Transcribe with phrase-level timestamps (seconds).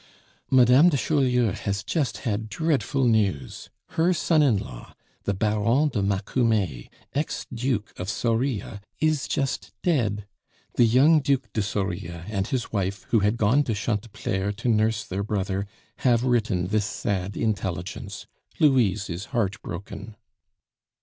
[0.49, 6.01] "Madame de Chaulieu has just had dreadful news; her son in law, the Baron de
[6.01, 10.25] Macumer, ex duke of Soria, is just dead.
[10.73, 15.03] The young Duc de Soria and his wife, who had gone to Chantepleurs to nurse
[15.03, 15.67] their brother,
[15.97, 18.25] have written this sad intelligence.
[18.59, 20.15] Louise is heart broken."